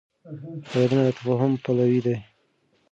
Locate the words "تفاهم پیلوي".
1.17-2.15